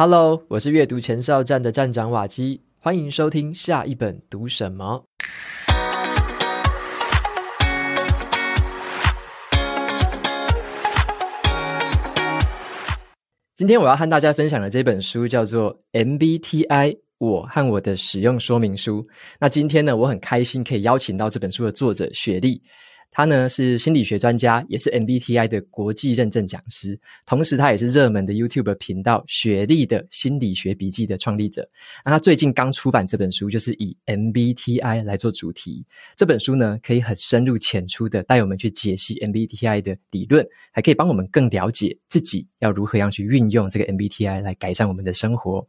[0.00, 5.04] Hello，我是阅读前哨站的站长瓦基，欢迎收听下一本读什么。
[13.56, 19.02] 今天我要和大家分享的这本书叫做《MBTI：我和我的使用说明书》。
[19.40, 22.62] 那今天呢，我很开心可以邀请到这本书的作者雪莉。
[23.10, 31.68] 他呢是心理学专家，也是 MBTI 的国际认证讲师，同时他也是热门的 YouTube 频道“雪莉的心理学笔记”的创立者。
[32.04, 35.84] 那他最近刚出版这本书，就是以 MBTI 来做主题。
[36.14, 45.66] 这本书呢，可以很深入浅出的带我们去解析 MBTI 的理论，还可以帮我们更了解自己要如何样去运用这个 MBTI 来改善我们的生活。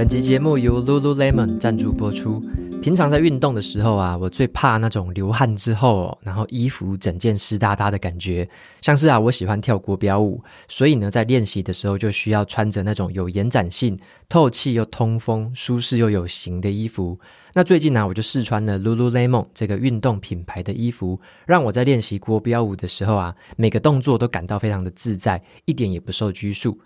[0.00, 2.42] 本集节目由 Lululemon 赞助播出。
[2.80, 8.48] 平常在运动的时候啊，我最怕那种流汗之后，然后衣服整件湿哒哒的感觉。
[8.80, 17.20] 像是啊，我喜欢跳国标舞，所以呢，在练习的时候就需要穿着那种有延展性、透气又通风、舒适又有型的衣服。
[17.52, 26.78] 那最近呢，我就试穿了 Lululemon 这个运动品牌的衣服，让我在练习国标舞的时候啊，每个动作都感到非常的自在，一点也不受拘束。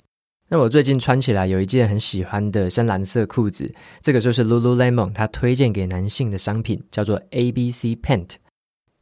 [0.48, 8.28] 那我最近穿起来有一件很喜欢的深蓝色裤子，这个就是 Lululemon 它推荐给男性的商品，叫做 ABC Pant。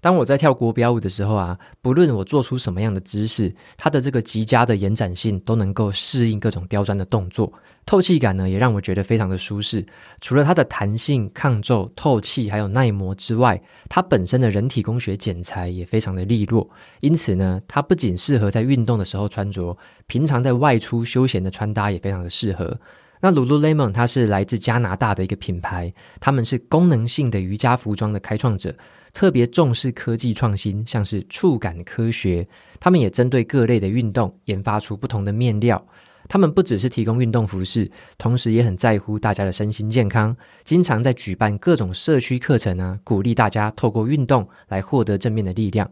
[0.01, 7.53] 当我在跳国标舞的时候啊，不论我做出什么样的姿势，它的这个极佳的延展性都能够适应各种刁钻的动作。
[7.85, 9.85] 透气感呢，也让我觉得非常的舒适。
[10.21, 16.71] 除了它的弹性、抗皱、透气，还有耐磨之外，它本身的人体工学剪裁也非常的利落。
[17.01, 22.79] 因此呢，它不仅适合在运动的时候穿着，平常在外出休闲的穿搭也非常的适合。
[23.21, 28.75] 那 Lululemon 它是来自加拿大的一个品牌，他们是功能性的瑜伽服装的开创者，
[29.13, 32.47] 特别重视科技创新，像是触感科学。
[32.81, 35.85] 他们也针对各类的运动研发出不同的面料。
[36.29, 45.91] 他们不只是提供运动服饰，同时也很在乎大家的身心健康，经常在举办各种社区课程啊，鼓励大家透过运动来获得正面的力量。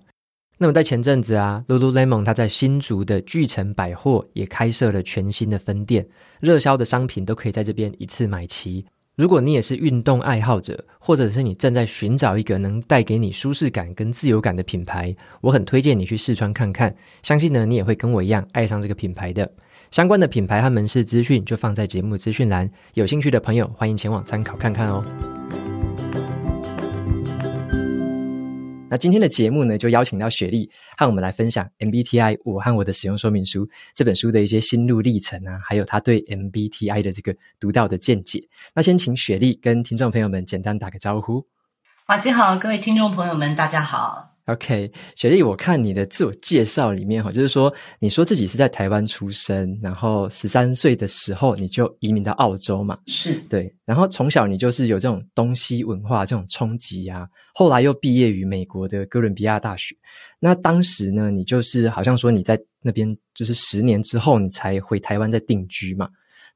[0.58, 6.06] 那么在前阵子啊，Lululemon 它在新竹的巨城百货也开设了全新的分店，
[6.38, 8.84] 热销的商品都可以在这边一次买齐。
[9.16, 19.50] 如果你也是运动爱好者，或者是你正在寻找一个能带给你舒适感跟自由感的品牌，我很推荐你去试穿看看，相信呢你也会跟我一样爱上这个品牌的。
[19.90, 25.04] 相关的品牌和门市资讯就放在节目资讯栏，有兴趣的朋友欢迎前往参考看看哦。
[28.88, 38.48] 那今天的节目呢，就邀请到雪莉和我们来分享 MBTI 我和我的使用说明书这本书的一些心路历程啊，还有他对 MBTI 的这个独到的见解。
[38.72, 41.44] 那先请雪莉跟听众朋友们简单打个招呼。
[42.06, 44.29] 瓦基好，各位听众朋友们，大家好。
[44.50, 52.98] OK，雪莉，我看你的自我介绍里面哈，就是说你说自己是在台湾出生，然后十三岁的时候你就移民到澳洲嘛？
[53.06, 59.94] 是对，然后从小你就是有这种东西文化这种冲击啊，后来又毕业于美国的哥伦比亚大学，
[60.40, 66.08] 那当时呢，你就是好像说你在那边就是十年之后你才回台湾再定居嘛？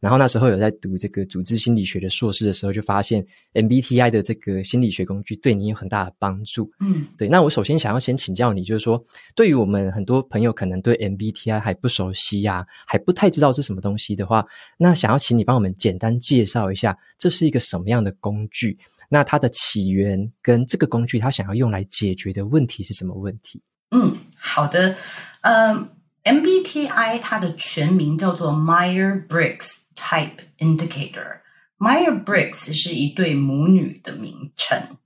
[0.04, 6.70] 然后那时候有在读这个组织心理学的硕士的时候，就发现 MBTI 的这个心理学工具对你有很大的帮助。
[6.78, 7.26] 嗯，对。
[7.26, 9.02] 那我首先想要先请教你，就是说，
[9.34, 14.44] 对于我们很多朋友可能对 MBTI 还不熟悉呀、啊，还不太知道是什么东西的话，
[14.76, 18.78] 那想要请你帮我们简单介绍一下，这是一个什么样的工具？
[19.08, 23.62] 那它的起源跟这个工具它想要用来解决的问题是什么问题？
[23.90, 24.96] 嗯，好的。
[25.40, 25.88] 嗯
[26.24, 29.76] ，MBTI 它的全名叫做 Meyer-Briggs。
[29.94, 34.96] Type Indicator，Meyer-Briggs 是一对母女的名称。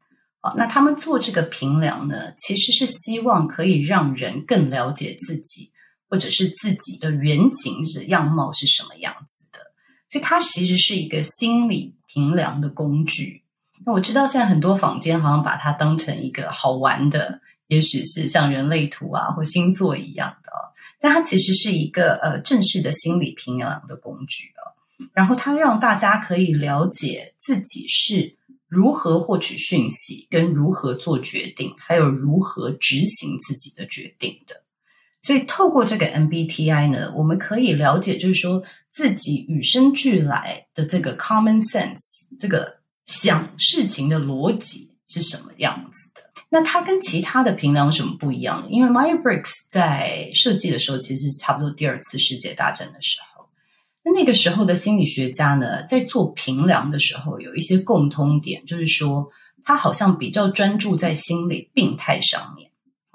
[0.40, 5.72] 好，那他们做这个评量呢，其实是希望可以让人更了解自己，
[6.08, 9.58] 或者是自己的原型的样貌是什么样子的。
[10.08, 13.42] 所以它其实是一个心理评量的工具。
[13.84, 20.52] 那我知道现在很多坊间好像把它当成一个好玩的，也许是像人类图啊或星座一样的，
[21.00, 24.77] 但它其实是一个呃正式的心理评量的工具啊。
[25.12, 28.36] 然后它让大家可以了解自己是
[28.66, 34.62] 如何获取讯息，跟如何做决定，还有如何执行自己的决定的。
[35.22, 41.98] 所以透过这个 MBTI 呢，我们可以了解，就是说自己与生俱来的这个 common sense，
[42.38, 46.30] 这个想事情的逻辑是什么样子的。
[46.50, 48.66] 那它跟其他的评量有什么不一样？
[48.70, 53.37] 因为 Myer Briggs 在设计的时候，其实是差不多第二次世界大战的时候。
[54.14, 59.28] 那个时候的心理学家呢，在做评量的时候，有一些共通点，就是说
[59.64, 62.70] 他好像比较专注在心理病态上面，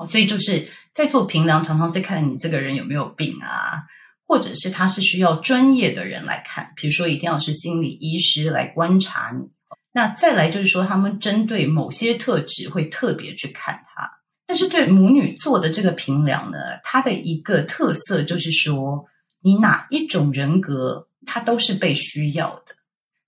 [0.07, 3.83] 所以就是在做评量，常常是看你这个人有没有病啊，
[4.27, 9.49] 或者是他是需要专业的人来看，比如说一定要是心理医师来观察你。
[9.95, 14.09] 那再来就是说，他们针对某些特质会特别去看他。
[14.45, 19.05] 但是对母女做的这个评量呢，它的一个特色就是说，
[19.43, 22.75] 你哪一种人格，它都是被需要的，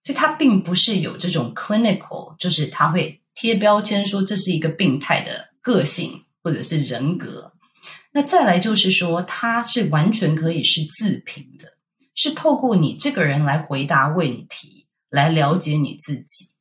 [0.03, 7.53] 所以它并不是有这种 clinical，就是它会贴标签说这是一个病态的个性或者是人格。
[8.13, 11.73] 那再来就是说，它是完全可以是自评的，
[12.15, 16.55] 是透过你这个人来回答问题，来了解你自己。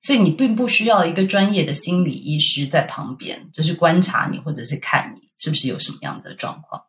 [0.00, 6.84] 所以你并不需要一个专业的心理医师在旁边，就是观察你或者是看你是不是有什么样子的状况。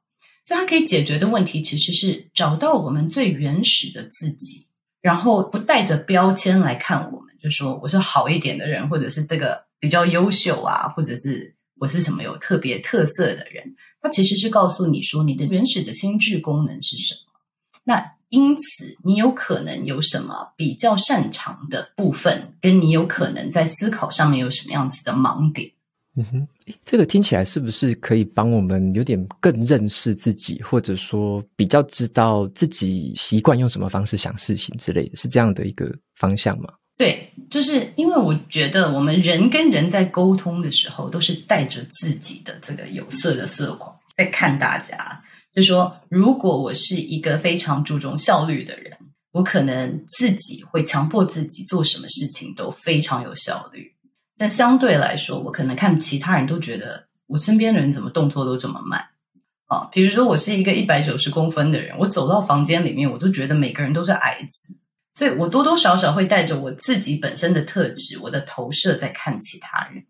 [0.52, 4.68] 所以它可以解决的问题其实是找到我们最原始的自己，
[5.00, 13.78] 然后不带着标签来看我们，就说我是好一点的人，或者是这个比较优秀啊，或者是我是什么有特别特色的人。
[14.02, 17.32] 它其实是告诉你说你的原始的心智功能是什么。
[17.86, 25.72] 那因此，你有可能有什么比较擅长的部分，跟你有可能在思考上面有什么样子的盲点？
[26.18, 26.48] 嗯哼，
[26.84, 36.68] 这个听起来是不是可以帮我们有点更认识自己，或者说比较知道自己习惯用什么方式想事情之类的，是这样的一个方向吗？
[36.98, 45.22] 对，就是因为我觉得我们人跟人在沟通的时候，都是带着自己的这个有色的色框在看大家。
[45.56, 48.96] 就说，如果我是一个非常注重效率的人，
[49.32, 53.92] 我可能自己会强迫自己做什么事情都非常有效率。
[54.42, 59.00] 但相对来说，我可能看其他人都觉得我身边的人怎么动作都这么慢。
[59.68, 64.76] 啊，比如说我是一个一百九十公分的人，我走到房间里面，我都觉得每个人都是矮子，
[65.14, 70.04] 所以我多多少少会带着我自己本身的特质，我的投射在看其他人。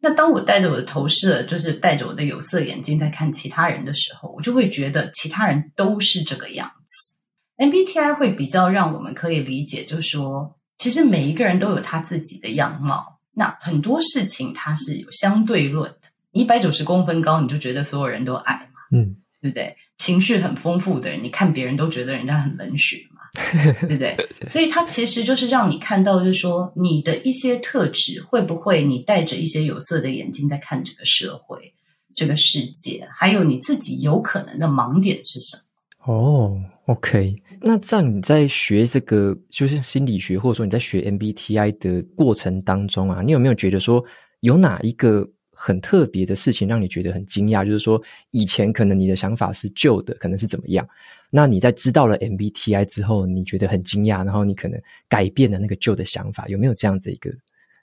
[0.00, 7.64] 那当我带着我的投射，就是带着我的有色眼镜在看其他人的时候，我就会觉得其他人都是这个样子。
[7.64, 13.19] MBTI 会比较让我们可以理解，就是说，其实每一个人都有他自己的样貌。
[13.32, 16.08] 那很多事情它是有相对论的。
[16.32, 18.80] 你一百九十公分高，你就觉得所有人都矮嘛？
[18.92, 19.76] 嗯，对不对？
[19.98, 23.20] 情绪很丰富的人，你看别人都觉得人家很冷血嘛。
[23.80, 24.16] 对不对？
[24.48, 31.72] 所以它其实就是让你看到，就是说你的一些特质会不会你带着一些有色的眼睛在看这个社会、
[32.12, 35.56] 这个世界，还有你自己有可能的盲点是什
[36.04, 36.12] 么？
[36.12, 37.36] 哦，OK。
[37.62, 44.02] 那这样你在学这个就是心理学，或者说你在学 MBTI 的过程当中啊，你有没有觉得说
[44.40, 47.64] 有哪一个很特别的事情让你觉得很惊讶？
[47.64, 50.88] 就是说以前可能你的想法是旧的，可能是怎么样？
[51.28, 57.30] 那你在知道了 MBTI 之后，你觉得很惊讶，然后你可能改变了那个旧的想法，有没有这样子一个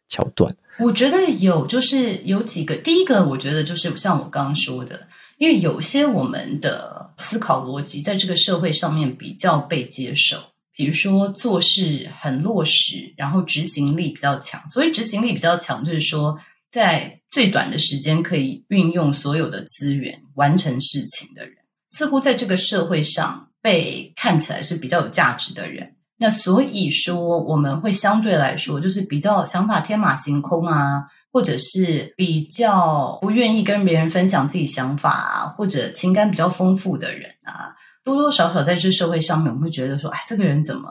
[0.10, 0.54] 桥段？
[0.80, 2.76] 我觉得有，就是有几个。
[2.76, 5.08] 第一个，我觉得就是像我刚刚说的，
[5.38, 10.38] 因为有些我们的思考逻辑在这个社会上面比较被接受，
[10.74, 14.68] 比如说做事很落实，然后执行力比较强。
[14.70, 16.40] 所以执行力比较强，就是说
[16.70, 21.56] 在最短的时间可以运用所有的资源完成事情的人。
[21.92, 40.90] 似乎在这个社会上被看起来是比较有价值的人，那所以说我们会相对来说就是比较想法天马行空啊，或者是比较不愿意跟别人分享自己想法啊，或者情感比较丰富的人啊，多多少少在这社会上面，我们会觉得说，哎，这个人怎么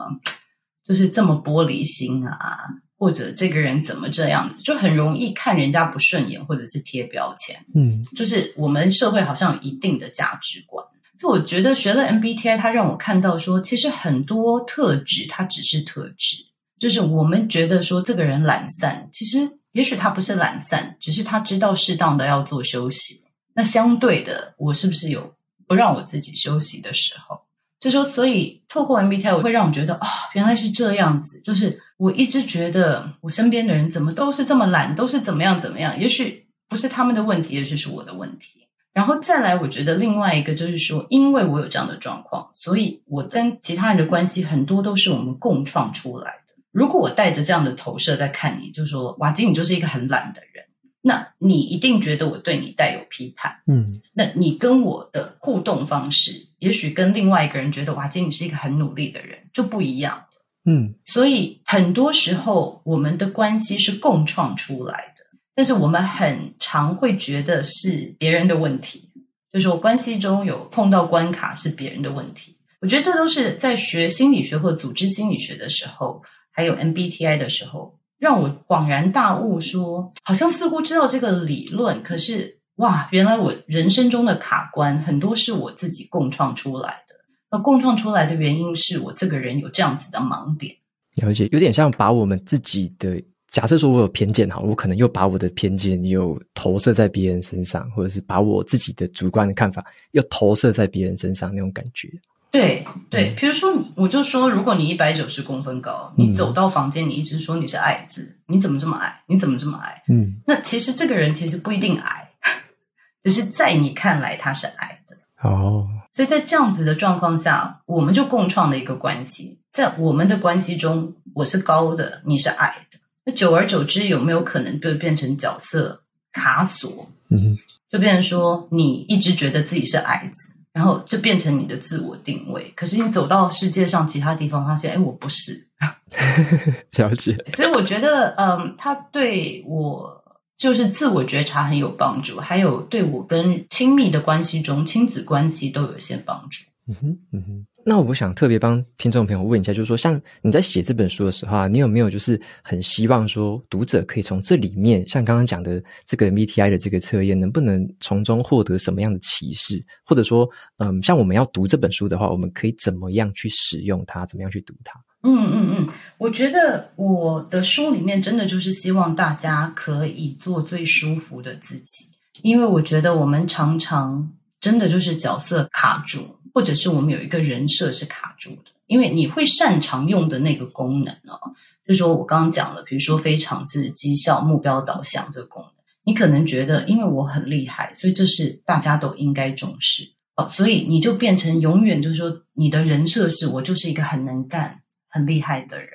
[0.85, 2.59] 就是这么玻璃心啊？
[2.99, 7.55] 或者这个人怎么这样子，就很容易看人家不顺眼，或者是贴标签。
[7.75, 10.83] 嗯，就是我们社会好像有一定的价值观。
[11.19, 16.37] 就我觉得学了 MBTI，它让我看到说，其实很多特质它只是特质。
[16.79, 23.21] 就是我们觉得说这个人懒散，其实也许他不是懒散，只是他知道适当的要做休息。
[23.53, 25.35] 那相对的，我是不是有
[25.67, 27.41] 不让我自己休息的时候？
[27.79, 31.39] 就说，所以透过 MBTI，我会让我觉得、哦，原来是这样子。
[31.41, 35.99] 就是我一直觉得我身边的人怎么都是这么懒，都是怎么样怎么样。
[35.99, 38.67] 也许不是他们的问题，也许是我的问题。
[38.93, 46.33] 然后再来，我觉得另外一个就是说，因为我有这样的状况，所以我跟其他人的关系很多都是我们共创出来。
[46.77, 50.63] 如果我带着这样的投射在看你，就是说瓦基，你就是一个很懒的人。
[51.01, 60.25] 那你一定觉得我对你带有批判，嗯，那你跟我的互动方式，也许跟另外一个人觉得哇，今天你是一个很努力的人，就不一样，
[60.65, 65.23] 嗯，所以很多时候我们的关系是共创出来的，
[65.55, 69.09] 但是我们很常会觉得是别人的问题，
[69.51, 76.21] 就是我关系中有碰到关卡是别人的问题，我觉得这都是在学心理学或组织心理学的时候，
[76.57, 77.95] 还有 MBTI 的时候。
[78.19, 87.13] 让我恍然大悟说，好像似乎知道这个理论，可是哇，原来我人生中的卡关很多是我自己共创出来的。
[87.51, 90.75] 那共创出来的原因是我这个人有这样子的盲点，
[91.17, 93.21] 了解，有点像把我们自己的
[93.51, 102.09] 假设说，我有偏见哈，我可能又把我的偏见又投射在别人身上，或者是把我自己的主观的看法又投射在别人身上那种感觉。
[102.49, 109.21] 对对，比如说，我就说，如果你一百九十公分高，你走到房间，你一直说你是矮子，嗯，你怎么这么矮？
[109.27, 110.01] 你怎么这么矮？
[110.07, 112.31] 嗯，那其实这个人其实不一定矮，
[113.23, 115.17] 只是在你看来他是矮的。
[115.43, 126.01] 哦，所以在这样子的状况下，我们就共创了一个关系，在我们的关系中，我是高的，你是矮的，那久而久之，有没有可能就变成角色
[126.31, 127.09] 卡锁？
[127.29, 127.57] 嗯，
[127.91, 130.56] 就变成说你一直觉得自己是矮子。
[130.77, 135.67] 然后就变成你的自我定位，可是你走到世界上其他地方，发现，哎，我不是。
[136.99, 137.35] 了解。
[137.47, 140.23] 所以我觉得，嗯，他对我
[140.55, 146.63] 就是自我觉察很有帮助，还有对我跟亲密的关系中，亲子关系都有一些帮助。
[146.87, 147.65] 嗯哼，嗯哼。
[147.89, 159.81] 那我想特别帮听众朋友问一下，就是说，像你在写这本书的时候啊，你有没有就是很希望说读者可以从这里面，像刚刚讲的这个 MBTI 的这个测验，能不能从中获得什么样的启示？
[160.03, 160.45] 或者说，
[160.79, 164.25] 嗯，像我们要读这本书的话，我们可以怎么样去使用它？
[164.25, 164.99] 怎么样去读它？
[165.23, 172.09] 嗯嗯嗯，我觉得我的书里面真的就是希望大家可以做最舒服的自己，
[172.41, 174.29] 因为我觉得我们常常
[174.59, 176.36] 真的就是角色卡住。
[176.57, 181.39] 或者是我们有一个人设是卡住的，因为你会擅长用的那个功能哦，
[181.85, 185.71] 就是说我刚刚讲了，比如说非常是绩效目标导向这个功能，
[186.03, 190.11] 你可能觉得因为我很厉害，所以这是大家都应该重视。
[190.35, 195.89] 哦，所以你就变成永远就是说你的人设是我就是一个很能干、很厉害的人，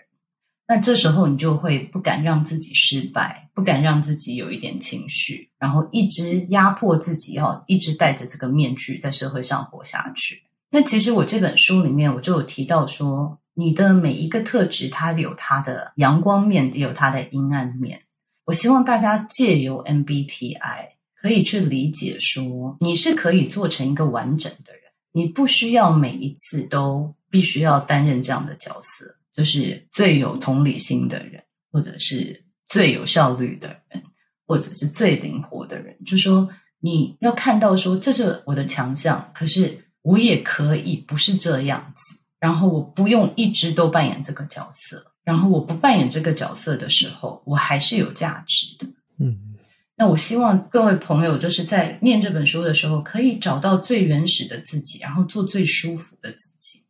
[0.68, 10.44] 那这时候你就会不敢让自己失败，不敢让自己有一点情绪，然后一直压迫自己要一直戴着这个面具在社会上活下去。
[10.74, 18.04] 那其实我这本书里面我就有提到说，你的每一个特质，它有它的阳光面，也有它的阴暗面。
[18.46, 34.02] 我希望大家借由 MBTI 可以去理解说，你是可以做成一个完整的人，你不需要每一次都必须要担任这样的角色，就是最有同理心的人，或者是最有效率的人，
[34.46, 35.94] 或者是最灵活的人。
[36.06, 36.48] 就说
[36.80, 39.78] 你要看到说，这是我的强项，可是。
[40.02, 48.92] 我也可以不是这样子，然后我不用一直都扮演这个角色，然后我不扮演这个角色的时候，我还是有价值的。
[49.18, 49.56] 嗯，
[49.96, 56.80] 那我希望各位朋友就是在念这本书的时候，可以找到最原始的自己，然后做最舒服的自己。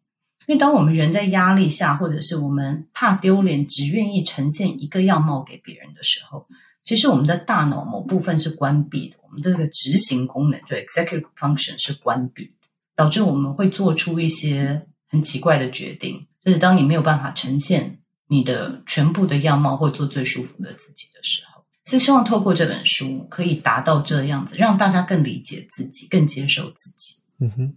[0.47, 6.49] 因为当我们人在压力下，或者是我们怕丢脸，只愿意呈现一个样貌给别人的时候，
[6.83, 12.62] 其实我们的大脑某部分是关闭的，我们的这个执行功能，就 executive function 是关闭的。
[12.95, 27.17] 导致我们会做出一些很奇怪的决定，就是当你没有办法呈现你的全部的样貌或做最舒服的自己的时候，是希望透过这本书可以达到这样子，让大家更理解自己，更接受自己。
[27.41, 27.75] 嗯哼，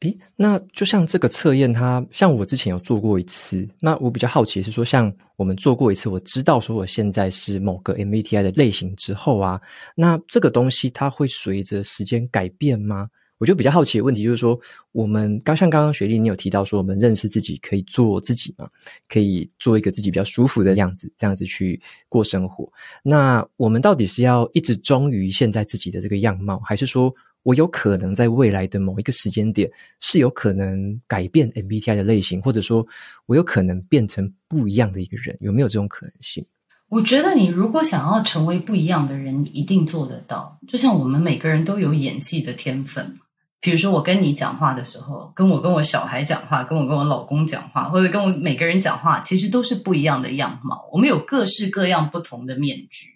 [0.00, 9.60] 诶，那就像这个测验，它像我之前有做过一次，那我比较好奇是说，像我们做过一次，我知道说我现在是某个 MBTI 的类型之后啊，
[9.94, 13.08] 那这个东西它会随着时间改变吗？
[13.38, 14.58] 我就比较好奇的问题就是说，
[14.92, 18.68] 我们刚像刚刚雪莉你有提到说，我们认识自己可以做自己嘛，
[19.08, 22.70] 可以做一个自己比较舒服的样子，这样子去过生活。
[23.02, 27.12] 那我们到底是要一直忠于现在自己的这个样貌，还是说
[27.42, 32.86] 我有可能在未来的某一个时间点是有可能改变 MBTI 的类型，或者说
[33.26, 35.36] 我有可能变成不一样的一个人？
[35.40, 36.44] 有没有这种可能性？
[36.88, 40.58] 我觉得你如果想要成为不一样的人，你一定做得到。
[40.68, 43.18] 就像我们每个人都有演戏的天分。
[43.64, 50.86] 比如说，我跟你讲话的时候，跟我跟我小孩讲话，跟我跟我老公讲话，或者跟我每个人讲话，其实都是不一样的样貌。
[50.92, 53.14] 我们有各式各样不同的面具，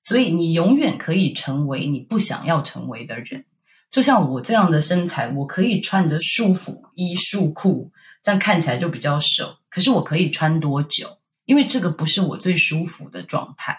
[0.00, 3.44] 所以你永远可以成为你不想要成为的人。
[3.90, 7.90] 就像我这样的身材，我可以穿着束缚衣束裤，
[8.22, 9.56] 这样看起来就比较瘦。
[9.68, 11.18] 可是我可以穿多久？
[11.46, 13.76] 因为这个不是我最舒服的状态。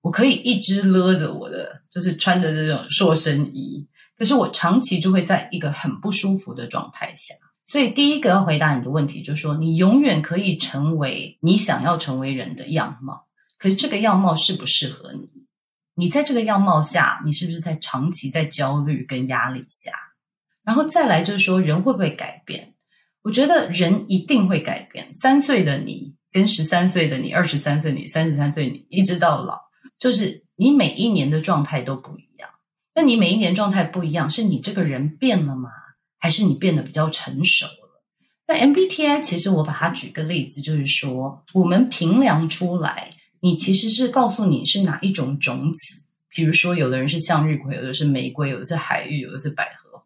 [0.00, 3.86] 我可以一直勒着我的，就是穿着这种塑身衣。
[4.20, 7.34] 可是我长期就会在一个很不舒服的状态下，
[7.64, 13.24] 所以第一个要回答你的问题就是说，你永远可以成为你想要成为人的样貌，
[13.56, 15.30] 可是这个样貌适不适合你？
[15.94, 19.92] 你在这个样貌下，你是不是在长期在焦虑跟压力下？
[20.62, 22.74] 然后再来就是说，人会不会改变？
[23.22, 25.14] 我觉得人一定会改变。
[25.14, 29.58] 三岁的你跟十三岁的你，二十三岁你，三十三岁你，一直到老，
[29.98, 32.29] 就是你每一年的状态都不一样。
[33.00, 35.70] 那你每一年状态不一样，是你这个人变了吗？
[36.18, 38.02] 还是你变得比较成熟了？
[38.46, 46.02] 那 MBTI 其实我把它举个例子，就是说我们评量出来，你其实是告诉你是哪一种种子。
[46.28, 50.04] 比如说，有的人是向日葵，有的是玫瑰，有的是海芋，有的是百合花。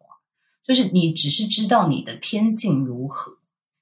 [0.65, 3.39] 就是你只是知道你的天性如何，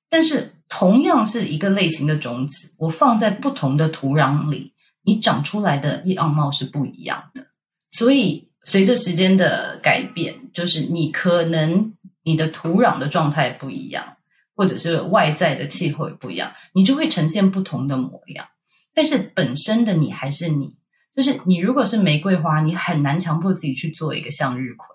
[0.09, 7.49] 但是同样是一个类型的种子，我放在不同的土壤里，你长出来的样貌是不一样的。
[7.91, 11.93] 所以随着时间的改变，就是你可能
[12.23, 14.17] 你的土壤的状态不一样，
[14.55, 18.47] 或者是外在的气候也不一样，你就会呈现不同的模样。
[18.93, 20.75] 但是本身的你还是你。
[21.15, 24.87] 就是你如果是玫瑰花，你很难强迫自己去做一个向日葵，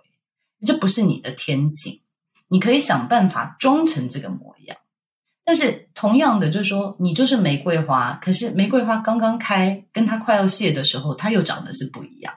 [0.66, 2.00] 这不是你的天性。
[2.48, 4.76] 你可以想办法装成这个模样，
[5.44, 12.34] 但是同样的，就是说你就是玫瑰花，可是玫瑰花刚刚开，跟它快要谢的时候，它又长得是不一样。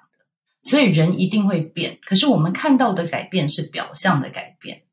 [0.64, 4.84] 所以人一定会变，可是我们看到的改变是表象的改变。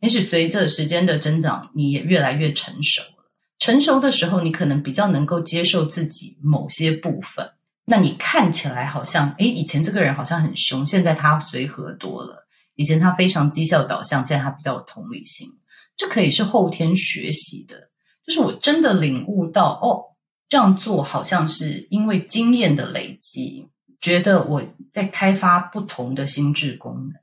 [0.00, 3.30] 也许随着时间的增长，你也越来越成熟了。
[3.58, 7.50] 成熟的时候，你可能比较能够接受自己某些部分。
[7.86, 12.46] 那你看起来好像，诶，以前这个人好像很凶，现在他随和多了。
[12.74, 15.48] 以前他非常绩效导向，现在他比较有同理心。
[15.96, 17.88] 这可以是后天学习的，
[18.26, 20.12] 就是我真的领悟到，哦，
[20.46, 23.68] 这样做好像是因为经验的累积，
[24.00, 24.62] 觉得我
[24.92, 27.14] 在开发不同的心智功能，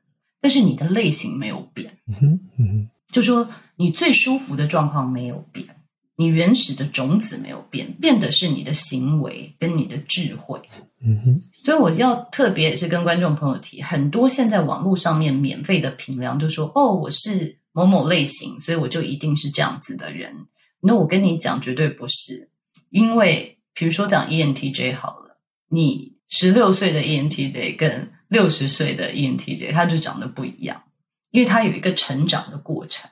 [0.41, 5.67] 但是你的类型没有变，嗯哼，嗯哼，就说你最舒服的状况没有变。
[6.15, 10.61] 你原始的种子没有变，变的是你的行为跟你的智慧。
[11.01, 20.45] 嗯哼，所以我要特别也是跟观众朋友提，很多现在网络上面免费的评量，就说哦，我是某某类型，所以我就一定是这样子的人。
[20.81, 22.51] 那我跟你讲，绝对不是，
[22.91, 30.83] 因为比如说讲 ENTJ 好了，你十六岁的 ENTJ 跟六十岁的 ENTJ，他就长得不一样，
[31.31, 33.09] 因为他有一个成长的过程。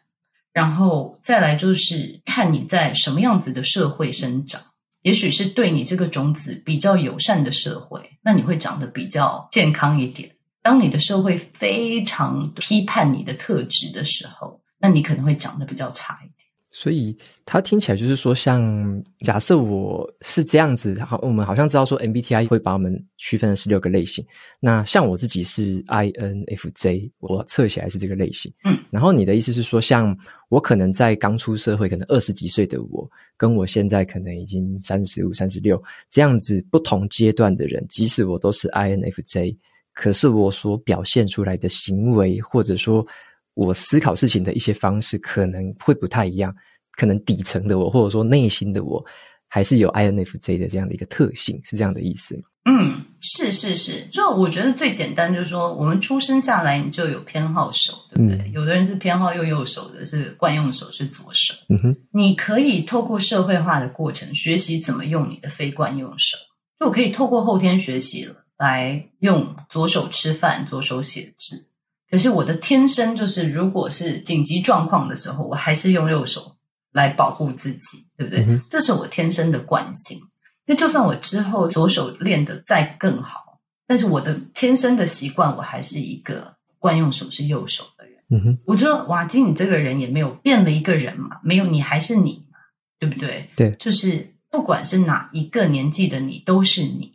[0.54, 4.62] 然后再来就是看你在什么样子的社会生长，
[5.02, 10.32] 也许是对你这个种子比较友善的社会，那你会长得比较健康一点。
[10.62, 16.31] 当你的社会非常批判你的特质的时候，那你可能会长得比较差一。
[16.74, 17.14] 所以
[17.46, 24.26] 它听起来就是说，像假设我是这样子，好，我们好像知道说 MBTI 会把我们区分成十六个类型。
[24.60, 28.50] 那像我自己是 INFJ，我测起来是这个类型。
[28.64, 33.06] 嗯，然后你的意思是说，像我可能在刚出社会，可能二十几岁的我，
[33.36, 39.58] 跟我现在可能已经三十五、三十六这样子不同阶段的人，即使我都是 INFJ，
[39.94, 43.06] 可是我所表现出来的行为，或者说。
[43.54, 46.56] 我思考事情的一些方式可能会不太一样，
[46.98, 49.04] 可能底层的我或者说内心的我
[49.48, 52.44] 还是有 INFJ 的这样的一个特性，是这样的意思吗？
[52.64, 58.38] 嗯，是是是，就我觉得最简单就是说，我们出生下来你就有偏好手，对不对？
[58.48, 61.54] 嗯、有的人是偏好右右手的，是惯用手是左手。
[61.68, 66.38] 嗯哼，你可以透过社会化的过程学习怎么用你的非惯用手，
[66.80, 71.68] 就我可以透过后天学习了来用左手吃饭，左手写字。
[72.12, 76.58] 可是我的天生就是，如果是紧急状况的时候，我还是用右手
[76.92, 78.46] 来保护自己，对不对？
[78.46, 80.20] 嗯、这是我天生的惯性。
[80.68, 88.16] 那就算我之后左手练得再更好，但是我的天生的习惯，我还是一个惯用手是右手的人。
[88.30, 92.60] 嗯哼，我觉得瓦基，你这个人也没有变了一个人嘛，没有你还是你嘛，
[93.00, 93.50] 对不对？
[93.56, 97.14] 对，就是不管是哪一个年纪的你，都是你。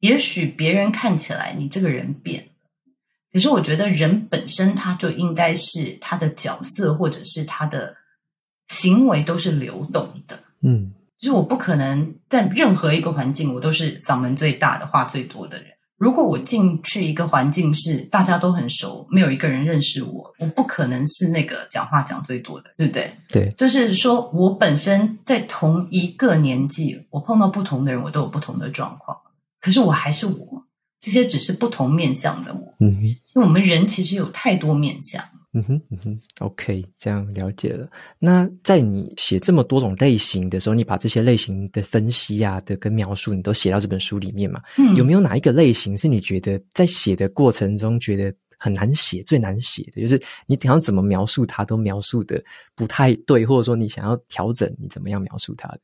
[0.00, 2.49] 也许别人看起来你这个人变。
[3.32, 7.94] 可是我觉得人本身他就应该是他的角色或者是他的
[8.68, 15.66] 行为都是流动的，嗯，就是我不可能在任何一个环境我都是嗓门最大的话最多的人。
[15.96, 23.12] 如果我进去一个环境是大家都很熟，没有一个人认识我，我不可能是那个讲话讲最多的，对不对？
[23.28, 29.16] 对，就是说我本身在同一个年纪，我碰到不同的人，我都有不同的状况，
[29.60, 30.64] 可是我还是我。
[31.00, 37.88] 这些只是不同面向的我，嗯哼，因为我们人其实有太多面向，嗯哼，嗯哼，OK，这样了解了。
[38.18, 44.60] 那在你写这么多种类型的时候，你把这些类型的分析啊的跟描述，你都写到这本书里面嘛？
[44.76, 50.02] 嗯，有没有哪一个类型是你觉得在写的过程中觉得很难写、最难写的？
[50.02, 52.44] 就是你想要怎么描述它，都描述的
[52.76, 55.80] 不太对，或者说你想要调整，你怎么样描述它的？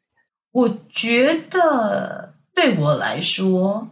[0.53, 3.89] 我觉得对我来说。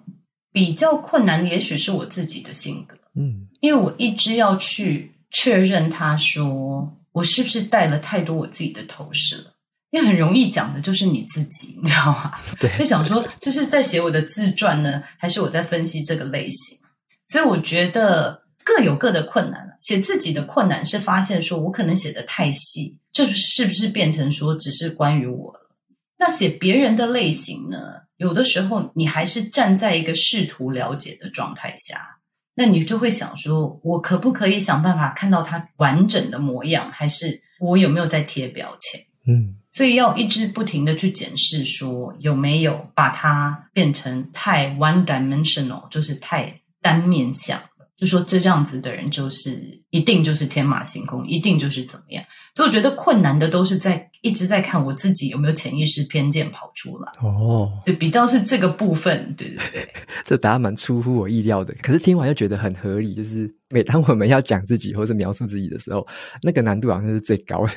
[0.54, 9.54] 比较困难的，也许是我自己的性格，嗯，因为我一直要去确认，他说我是不是带了太多我自己的投射，
[9.90, 12.32] 因为很容易讲的就是你自己，你知道吗？
[12.60, 16.78] 对，就想说这是在写我的自传呢，还是我在分析这个类型？
[17.26, 19.76] 所以我觉得各有各的困难。
[19.80, 25.68] 写自己的困难是发现说，我可能写的太细，这是不是变成说只是关于我了？
[26.16, 28.03] 那写别人的类型呢？
[28.16, 32.18] 有的时候你还是站在一个试图了解的状态下，
[32.54, 39.00] 那你就会想说，我可不可以想办法看到他完整的模样，还是我有没有在贴标签？
[39.26, 47.60] 嗯，所以要一直不停的去检视，说有没有把它变成太 one dimensional，就是太单面向。
[47.96, 52.24] 就说这样子的人就是一定就是天马行空，一定就是怎么样。
[52.52, 57.12] 所以我觉得困难的都是在一直在看我自己有没有潜意识偏见跑出来。
[57.22, 59.88] 哦，所以比较是这个部分，对对对。
[60.26, 63.14] 这答案蛮出乎我意料的，可是听完又觉得很合理。
[63.14, 66.04] 就是每当我们要讲自己或是描述自己的时候，
[66.42, 67.72] 那个难度好像是最高的。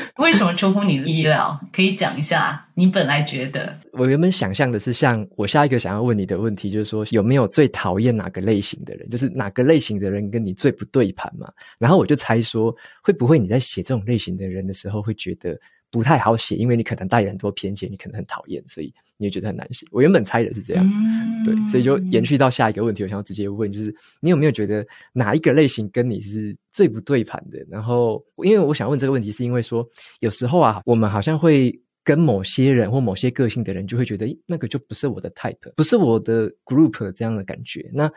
[0.18, 1.60] 为什么出乎你的意料？
[1.72, 2.64] 可以讲一下。
[2.74, 9.10] 你本来觉得，我原本想象的是，像我下一个想要问你的问题，就是说有没有最讨厌哪个类型的人？
[9.10, 11.50] 就是哪个类型的人跟你最不对盘嘛？
[11.78, 15.58] 然后我就猜说，会不会你在写这种类型的人的时候，会觉得
[15.90, 19.86] 不太好写，因为你可能带有很多偏见，你可能很讨厌，所以你也觉得很难写。
[19.90, 27.58] 我原本猜的是这样，嗯、对，所以就延续到下一个问题，我想要直接问，就是你有没有觉得哪一个类型跟你是最不对盘的？
[27.68, 29.88] 然后，因为我想问这个问题，是因为说
[30.20, 37.90] 有时候啊，我们好像会跟某些人或某些个性的人，就会觉得那个就不是我的 type，不是我的 group 这样的感觉。
[37.92, 38.10] 那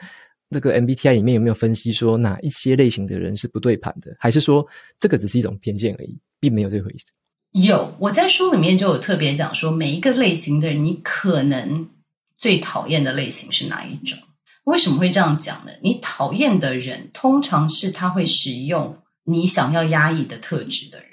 [0.49, 4.13] 这个 MBTI 里面有没有分析说哪一些类型的人是不对盘的？
[4.19, 4.65] 还是说
[4.99, 7.05] 这个只是一种偏见而已，并没有这回事？
[7.51, 11.89] 有，我在书里面就有特别讲说，每一个类型的人，你可能
[12.37, 14.17] 最讨厌的类型是哪一种？
[14.63, 15.71] 为什么会这样讲呢？
[15.81, 21.07] 你讨厌的人，通常是他会使用你想要压抑的特质的人。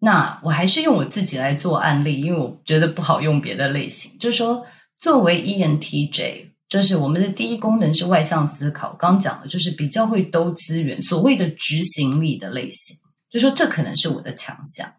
[0.00, 4.10] 那我还是用我自己来做案例，因为我觉得不好用别的类型。
[4.18, 4.66] 就是说，
[5.00, 12.96] 作为 ENTJ，就是我们的第一功能是外向思考，刚讲的就是比较会兜资源，所谓的执行力的类型。
[13.30, 14.92] 就说这可能是我的强项。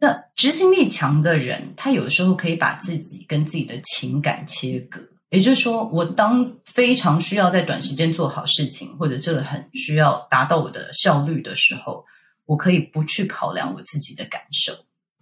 [0.00, 5.00] 那执行力强的人，他有时候可以把自己跟自己的情感切割。
[5.28, 12.04] 也就是说，我当非常需要在短时间做好事情，或者这个很需要达到我的效率的时候，
[12.46, 14.72] 我可以不去考量我自己的感受。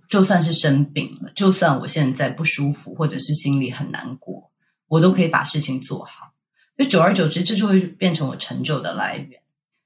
[0.08, 4.50] 就算是生病了，就算我现在不舒服，或者是心里很难过，
[4.86, 6.32] 我都可以把事情做好。
[6.78, 9.40] 就久而久之，这就会变成我成就的来源。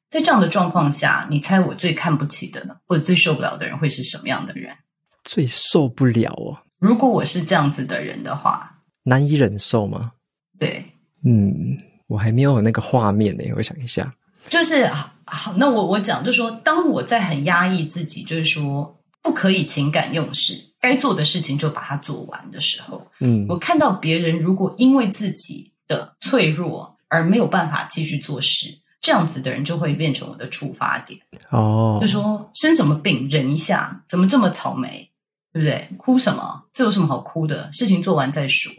[0.09, 4.76] 在这样的状况下，你猜我最看不起的呢，或者最受不了的人会是什么样的人？
[5.24, 6.58] 最受不了哦！
[6.78, 10.12] 如果我是这样子的人的话，难以忍受吗？
[10.58, 10.85] 对，
[11.24, 13.44] 嗯，我还没有那个画面呢。
[13.56, 14.14] 我想一下，
[14.48, 14.87] 就是
[15.24, 31.18] 好，那我我讲，就是说，当我在很压抑自己，就是说不可以情感用事，该做的事情就把它做完的时候，嗯，我看到别人如果因为自己的脆弱而没有办法继续做事，这样子的人就会变成我的触发点。
[31.50, 35.08] 哦，就说生什么病忍一下，怎么这么草莓？
[35.53, 35.88] 对不对？
[35.99, 36.65] 哭什么？
[36.73, 37.71] 这有什么好哭的？
[37.73, 38.73] 事情做完再说。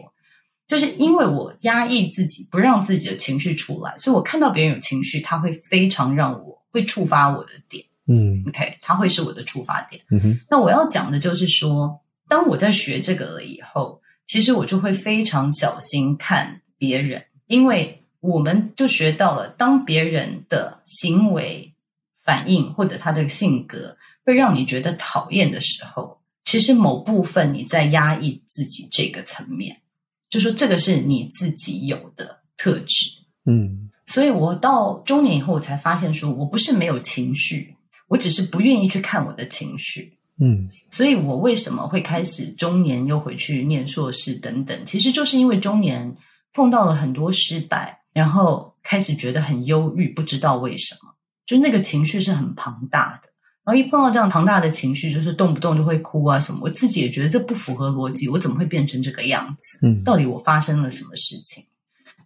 [0.66, 7.84] 就是因为我压抑自己，不让自己的情绪出来，所以我看到别人有情绪，他会非常让我会触发我的点。
[8.06, 10.02] 嗯，OK，他会是我的触发点。
[10.10, 10.40] 嗯哼。
[10.50, 21.74] 那我要讲的就是说，当我在学这个了以后，其实我就会非常小心看别人，因为我们就学到了，当别人的行为
[22.22, 26.22] 反应或者他的性格会让你觉得讨厌的时候。
[26.44, 29.80] 其实某部分你在压抑自己这个层面，
[30.28, 33.06] 就说这个是你自己有的特质，
[33.46, 37.74] 嗯，所以我到中年以后，我才发现说我不是没有情绪，
[38.08, 46.16] 我只是不愿意去看我的情绪，嗯，所以我为什么会开始中年又回去念硕士等等，其实就是因为中年
[46.52, 51.14] 碰到了很多失败，然后开始觉得很忧郁，不知道为什么，
[51.46, 53.30] 就那个情绪是很庞大的。
[53.64, 59.78] 然后一碰到这样庞大的情绪，就是动不动就会哭啊什么，我自己也觉得这不符合逻辑，我怎么会变成这个样子？
[59.82, 61.64] 嗯，到底我发生了什么事情？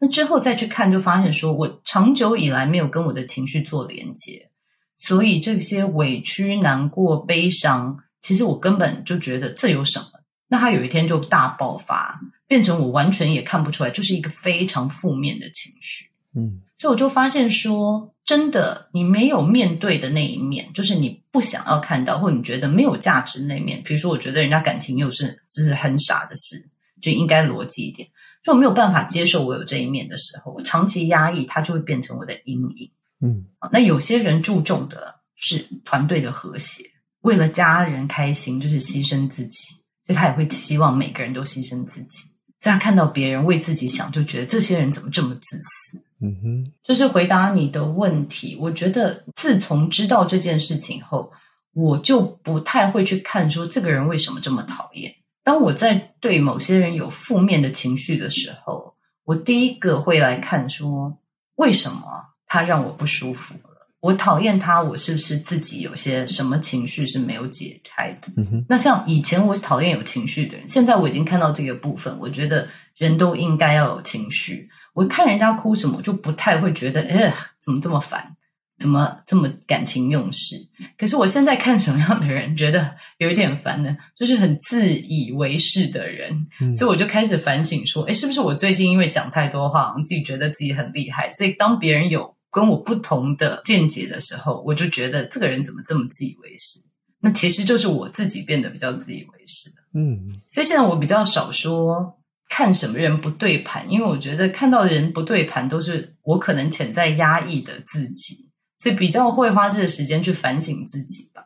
[0.01, 4.51] 那之后再去看，就发现说我长久以来没有跟我的情绪做连接，
[4.97, 10.07] 所以这些委屈、难过、悲伤，其实我根本就觉得这有什么？
[10.49, 16.07] 那他有一天就大爆发，变成我完全也看不出来，就是一个非常负面的情绪。
[16.35, 23.83] 嗯，所以我就发现说，真的，你没有面对的那一面，就是你不想要看到，或你觉得没有价值的那一面。
[23.83, 26.69] 比如说，我觉得人家感情又是就是很傻的事，
[27.01, 28.09] 就应该逻辑一点。
[28.45, 32.91] 就我没有办法接受我有这一面的时候，我长期压抑，它就会变成我的阴影。
[33.21, 36.85] 嗯，那有些人注重的是团队的和谐，
[37.23, 42.25] 为了家人开心，就是牺牲自己，所以他也会希望每个人都牺牲自己。
[42.61, 46.03] 所以他看到别人为自己想，就觉得这些人怎么这么自私。
[46.21, 48.57] 嗯哼，就是回答你的问题。
[48.61, 51.33] 我觉得自从知道这件事情后，
[51.73, 55.15] 我就不太会去看说这个人为什么这么讨厌。
[55.45, 61.19] 当我在对某些人有负面的情绪的时候，我第一个会来看说
[61.55, 63.55] 为什么他让我不舒服。
[64.01, 68.29] 我讨厌他，我是不是自己有些什么情绪是没有解开的？
[68.37, 68.65] 嗯。
[68.69, 74.69] 那像以前我讨厌有情绪的人，现在我已经看到这个部分，我觉得人都应该要有情绪。
[74.95, 78.37] 我看人家哭什么，我就不太会觉得，哎，怎么这么烦，
[78.79, 80.69] 怎么这么感情用事？
[80.97, 83.97] 可是我现在看什么样的人，觉得有一点烦呢？
[84.15, 86.77] 就是很自以为是的人，嗯。
[86.77, 92.38] 所以我就开始反省说，哎，是不是我最近因为讲太多话，自己觉得自己很厉害，所以当别人有。
[92.51, 96.81] 跟我不同的见解的时候，我就觉得这个人怎么这么自以为是？
[97.21, 99.71] 那其实就是我自己变得比较自以为是。
[99.95, 111.43] 嗯，所以现在我比较少说看什么人不对盘，因为我觉得看到人不对盘都是我可能潜在压抑的自己，所以比较会花这个时间去反省自己吧。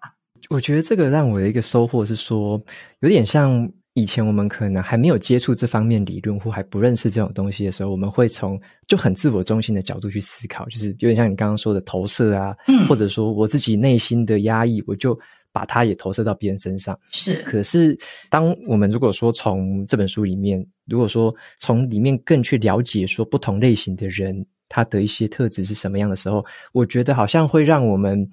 [0.51, 2.62] 我觉得这个让我的一个收获是说，
[3.01, 3.71] 有点像。
[3.94, 15.18] 以前我们可能还没有接触这方面理论，或还不认识这种东西的时候，我们会从就很自我中心的角度去思考，就是有点像你刚刚说的投射啊，嗯，或者说我自己内心的压抑，我就
[15.52, 16.98] 把它也投射到别人身上。
[17.11, 17.98] 是，可是
[18.31, 28.26] 当我们如果说从这本书里面，如果说从里面更去了解说不同类型的人他的一些特质是什么样的时候，我觉得好像会让我们。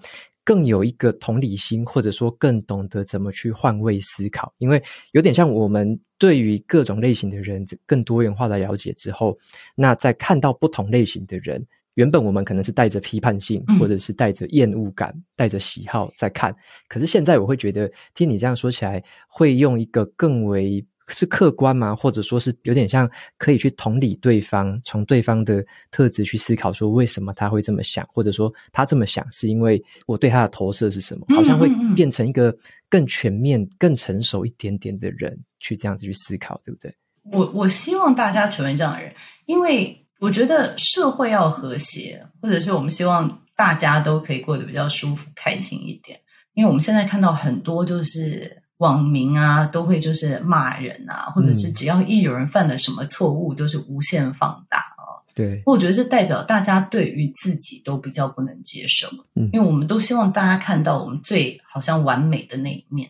[0.50, 4.82] 更有一个同理心，或者说更懂得怎么去换位思考，因为
[5.12, 9.38] 有点像我们对于各种类型的人更多元化的了解之后，
[9.76, 16.52] 那在看到不同类型的人，原本我们可能是带着批判性，或者是带着厌恶感，嗯、带着喜好在看，
[16.88, 20.84] 可是现在我会觉得，听你这样说起来，会用一个更为。
[21.10, 21.96] 是客观吗？
[21.96, 31.26] 或者说是有点像可以去同理对方，从对方的特质去思考，说为什么他会这么想，或者说他这么想是因为我对他的投射是什么？
[31.30, 32.56] 好像会变成一个
[32.90, 36.94] 更全面、更成熟一点点的人去这样子去思考，对不对？
[37.32, 39.14] 我我希望大家成为这样的人，
[39.46, 46.20] 因为我觉得社会要和谐，或者是我们希望大家都可以过得比较舒服、开心一点。
[46.54, 48.59] 因为我们现在看到很多就是。
[48.80, 55.24] 网民啊，都会就是骂人啊，或者是只要一有人犯了什么错误，都是无限放大哦。
[55.36, 63.10] 对，我觉得这代表大家对于自己都比较不能接受，嗯，因为我们都希望大家看到我们最好像完美的那一面。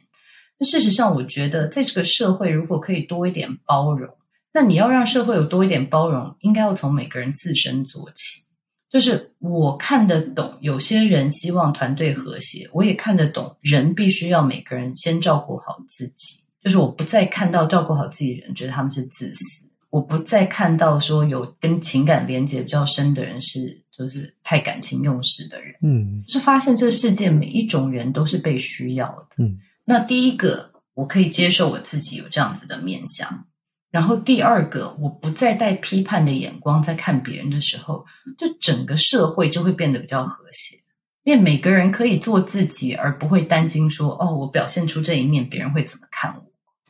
[0.57, 4.09] 那事实上，我觉得在这个社会，如果可以多一点包容，
[4.51, 8.43] 那你要让社会有多一点包容，应该要从每个人自身做起。
[8.91, 16.39] 就是我看得懂，有些人希望团队和谐，我也看得懂，人必须要每个人先照顾好自己。
[16.61, 25.75] 就是我不再看到照顾好自己的人，觉得他们是自私；我不再看到说有跟情感连接比较深的人是就是太感情用事的人。
[25.81, 29.35] 嗯，就是发现这个世界每一种人都是被需要的。
[29.37, 33.45] 嗯，那第一个我可以接受我自己有这样子的面向。
[33.91, 38.05] 然后第二个，我不再带批判的眼光在看别人的时候，
[38.37, 40.77] 就整个社会就会变得比较和谐，
[41.23, 46.43] 因为每个人可以做自己，而不会担心说，哦，我表现出这一面，别人会怎么看我？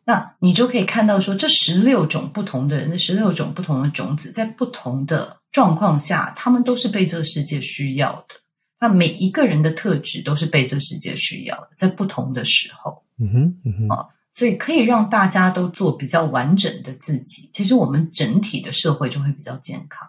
[0.03, 8.35] 那你就可以看到说，这十六种不同的人，这十六种不同的种子，在不同的状况下，他们都是被这个世界需要的。
[8.81, 14.07] 那每一个人的特质都是被这个世界需要的，在不同的时候，嗯哼，嗯哼，啊。
[14.39, 20.07] 所以可以让大家都做比较完整的自己，其实我们整体的社会就会比较健康。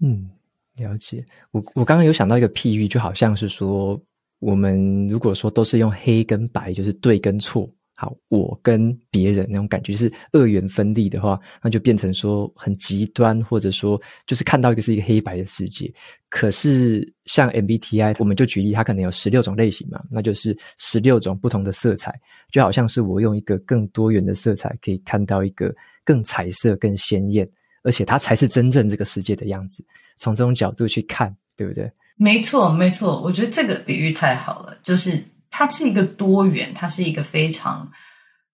[0.00, 0.28] 嗯，
[0.74, 1.24] 了解。
[1.52, 3.96] 我我刚刚有想到一个譬喻，就好像是说，
[4.40, 7.70] 我们如果说都是用黑跟白，就是对跟错。
[8.00, 15.92] 好，我跟别人那种感觉是二元分立的话，那就变成说很极端，或者说就是看到一个是一个黑白的世界。
[16.28, 22.14] 可是像 MBTI，我们就举例，它可能有十六种类型嘛，那就是十六种不同的色彩，
[22.52, 27.50] 就好像是我用一个更多元的色彩，可以看到一个更彩色、更鲜艳，
[27.82, 29.84] 而且它才是真正这个世界的样子。
[30.18, 31.90] 从这种角度去看，对不对？
[32.16, 35.20] 没错，没错，我觉得这个比喻太好了，就是。
[35.50, 37.90] 它是一个多元，它是一个非常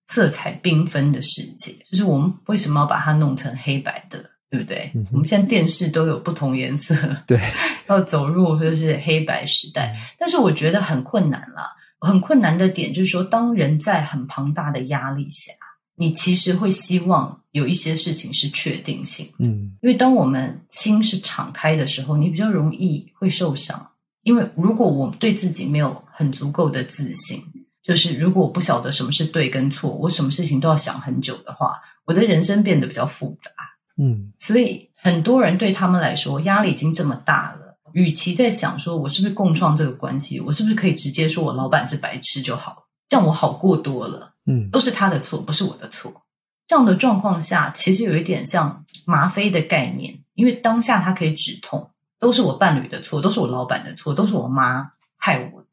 [0.06, 1.72] 色彩缤纷的世界。
[1.90, 4.90] 就是我们为什么要把它弄成黑白的，对不对？
[4.94, 6.94] 嗯、我们现在电视都有不同颜色，
[7.26, 7.40] 对，
[7.88, 9.96] 要走入就是黑白时代。
[10.18, 11.68] 但是我觉得很困难啦，
[12.00, 15.52] 很困难的点就是说，当人在很庞大的压力下，
[15.96, 23.90] 你其实会希望有一些事情是确定性，嗯，因为当我们心是敞开的时候，你比较容易会受伤。
[24.22, 27.42] 因为如果我对自己没有很足够的自信，
[27.82, 31.72] 就是如果我不晓得什么是对跟错，我什么事情都要想很久的话，
[32.04, 33.50] 我的人生变得比较复杂。
[33.96, 44.34] 嗯，所以很多人对他们来说压力已经这么大了，与其在想说我是不是共创这个关系，我是不是可以直接说我老板是白痴就好，这样我好过多了。
[44.46, 46.22] 嗯，都是他的错，不是我的错。
[46.66, 55.63] 这样的状况下，其实有一点像吗啡的概念，因为当下它可以止痛，都是我伴侣的错，都是我老板的错，都是我妈害我的。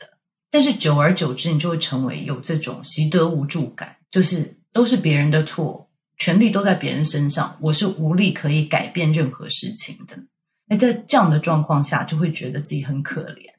[0.52, 10.20] 但是久而久之，你就会成为有这种习得无助感，就是都是别人的错，权力都在别人身上，我是无力可以改变任何事情的。
[10.68, 13.50] 那在这样的状况下，就会觉得自己很可怜，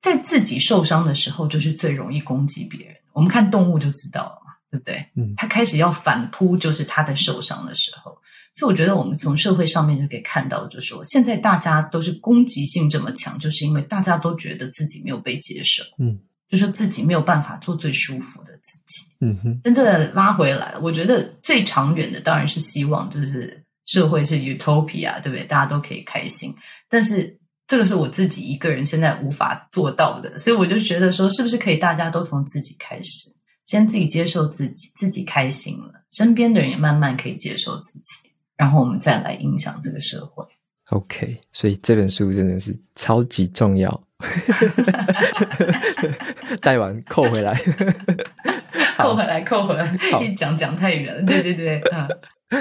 [0.00, 2.96] 在自己受伤的时候，就是最容易攻击别人。
[3.12, 4.40] 我们看动物就知道了嘛。
[4.70, 5.06] 对不对？
[5.14, 8.18] 嗯，它开始要反扑，就是它在受伤的时候。
[8.56, 19.60] 所以我觉得我们从社会上面就可以看到，就是说现在大家都是攻击性这么强，就是因为大家都觉得自己没有被接受，嗯，就是自己没有办法做最舒服的自己，嗯哼。
[19.64, 25.44] 但这个拉回来，我觉得最长远的当然是希望，就是社会是 utopia，对不对？
[25.44, 26.54] 大家都可以开心。
[26.88, 27.36] 但是
[27.66, 33.34] 这个是我自己一个人现在无法做到的，所以我就觉得说，是不是可以大家都从自己开始？
[33.66, 40.44] 先自己接受自己，自己开心了，身边的人也慢慢可以接受自己，然后我们再来影响这个社会。
[40.90, 44.02] OK，所以这本书真的是超级重要。
[46.60, 47.52] 带完扣回来，
[48.98, 51.22] 扣回来，扣回来，一讲讲太远了。
[51.24, 52.08] 对对对，啊。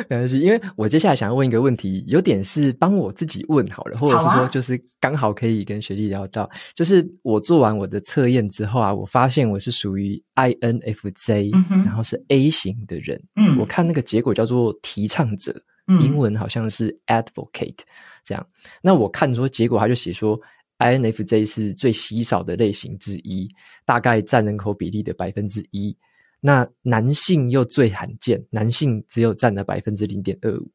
[0.09, 13.21] 没关系，因为我接下来想要问一个问题，有点是帮我自己问好了，或者是说就是刚好可以跟雪力聊到，啊、就是我做完我的测验之后啊，我发现我是属于 INFJ，、嗯、然后是 A 型的人。
[13.35, 17.79] 嗯，我看那个结果叫做提倡者，嗯、英文好像是 Advocate，
[18.23, 18.47] 这样。
[18.81, 20.39] 那我看说结果，他就写说
[20.79, 23.49] INFJ 是最稀少的类型之一，
[23.85, 25.95] 大概占人口比例的百分之一。
[26.39, 30.69] 那男性又最罕见，男性只有占了百分之零点二五，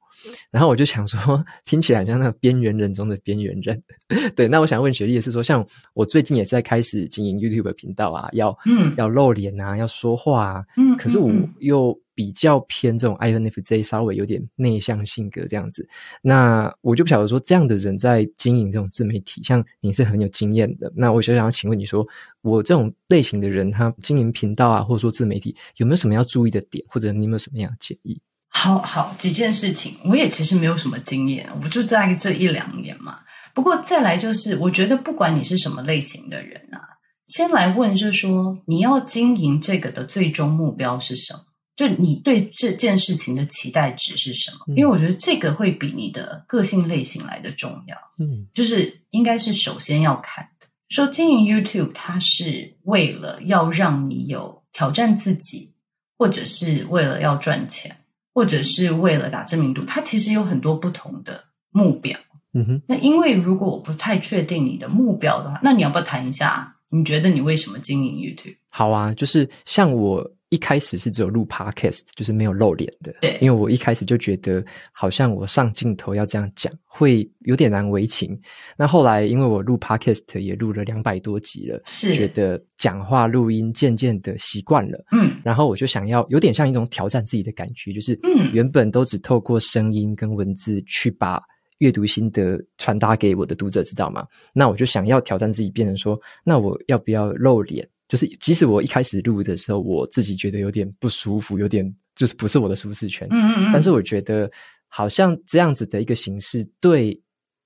[0.51, 3.83] 然后我就想说， 听起来像那个边缘人中的边缘人。
[4.37, 11.99] 对，那我想问雪莉的是说，像我最近也是在开始经营 YouTube 频道啊，要嗯要露脸啊，要说话啊，嗯，可是我又。
[12.19, 15.89] 比较偏这种 INFJ，稍微有点内向性格这样子，
[16.21, 22.05] 那我就不晓得说这样的人在经营这种自媒体，像你是很有经验的，那我就想要请问你说，
[22.43, 28.21] 我这种类型的人，他经营频道啊，或者说自媒体，有没有什么要注意的点，或者你有没有什么样的建议？
[28.49, 33.21] 好好几件事情，我也其实没有什么经验，我就在这一两年嘛。
[33.55, 36.81] 不过再来就是，我觉得不管你是什么类型的人啊，
[37.27, 41.41] 先来问就是说，你要经营这个的最终目标是什么？
[41.77, 44.59] 就你对这件事情的期待值是什么？
[44.69, 47.97] 嗯、因为我觉得这个会比你的个性类型来的重要。
[48.19, 50.67] 嗯，就是应该是首先要看的。
[50.89, 55.75] 说经营 YouTube，它是为了要让你有挑战自己，
[56.17, 57.98] 或者是为了要赚钱，
[58.39, 62.17] 或者是为了打知名度，它其实有很多不同的目标。
[62.55, 66.77] 嗯哼，那因为如果我不太确定你的目标的话，那你要不要谈一下？
[66.93, 68.55] 你觉得你为什么经营 YouTube？
[68.69, 70.31] 好啊，就是像我。
[70.51, 73.15] 一开始是只有录 podcast，就是没有露脸的。
[73.21, 78.39] 对，因为我一开始就觉得，好像我上镜头要这样讲，会有点难为情。
[78.77, 85.05] 那后来，因为我录 podcast 也录了两百多集了，是觉得讲话录音渐渐的习惯了。
[85.13, 91.43] 嗯，然后我就想要有点像一种挑战自己的感觉，就是嗯，原本都只透过声音跟文字去把
[91.79, 94.27] 阅读心得传达给我的读者，知道吗？
[94.55, 97.87] 那我就想要挑战自己，变成说，那我要不要露脸？
[98.09, 101.85] 就是，即使我一开始录的时候，我自己觉得有点不舒服，有点
[102.17, 103.29] 就是不是我的舒适圈。
[103.31, 103.71] 嗯嗯嗯。
[103.71, 104.51] 但是我觉得，
[104.89, 107.21] 好像这样子的一个形式，对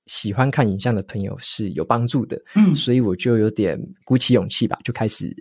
[0.07, 2.37] 喜欢看影像的朋友是有帮助的。
[2.57, 2.74] 嗯。
[2.74, 5.33] 所以我就有点鼓起勇气吧，就开始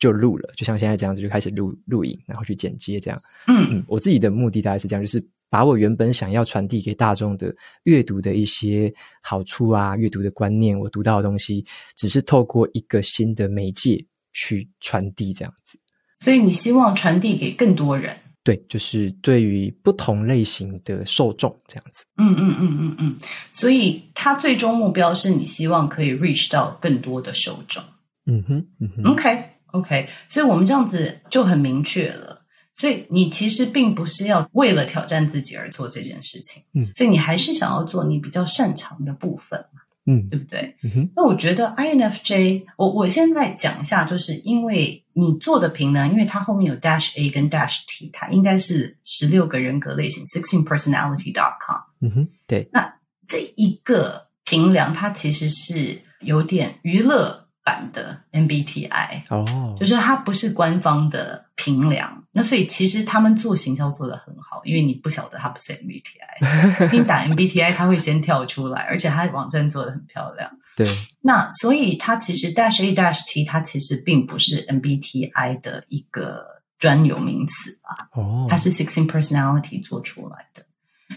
[0.00, 3.20] 就录了，就像现在这样子，就开始录录影，然后去剪接这样。
[3.46, 3.84] 嗯嗯。
[3.86, 8.92] 我自己的目的大概是这样，就是把我原本想要传递给大众的阅读的一些
[9.22, 11.64] 好处啊，阅读的观念，我读到的东西，
[11.96, 14.04] 只是透过一个新的媒介。
[14.32, 15.78] 去传递这样子，
[16.18, 18.16] 所以你希望传递给更多人？
[18.44, 22.06] 对，就是对于不同类型的受众这样子。
[22.16, 23.16] 嗯嗯嗯嗯嗯，
[23.52, 27.82] 所以他最终目标是你希望可以 reach 到更多的受众。
[28.24, 32.42] 嗯哼，嗯哼，OK OK，所以我们这样子就很明确了。
[32.74, 39.62] 所以你其实并不是要为了挑战自己而做这件事情，嗯，所以你还是想要做你比较擅长的部分。
[40.10, 40.74] 嗯，对不对？
[40.82, 51.82] 嗯哼，那我觉得 INFJ，我我现在讲一下，就是因为你做的评量，因为它后面有 Dash A 跟 Dash T，它应该是十六个人格类型，Sixteen Personality dot com。
[52.00, 52.70] 嗯哼，对。
[52.72, 52.94] 那
[53.26, 62.24] 这一个评量，它其实是有点娱乐版的 MBTI 哦，就是它不是官方的评量。
[62.32, 70.50] 那所以其实他们做行销做得很好，因为你不晓得它不是 MBTI， 你打 MBTI 它会先跳出来，而且它网站做得很漂亮。
[70.76, 70.86] 对，
[71.20, 76.46] 那所以它其实 Dash A Dash T 它其实并不是 MBTI 的一个
[76.78, 78.08] 专有名词吧？
[78.12, 80.64] 哦，它是 Sixteen Personality 做出来的。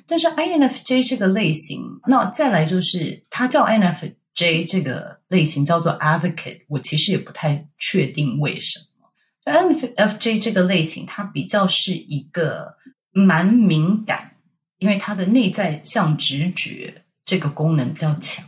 [0.08, 3.64] 但是 INFJ 这个类型，那再来就是它叫
[4.36, 9.11] INFJ 这个类型叫做 Advocate，我其实也不太确定为什么。
[9.45, 12.75] INFJ 这个类型，它比较是一个
[13.11, 14.38] 蛮敏感，
[14.77, 18.45] 因为它的内在像直觉这个功能比较强，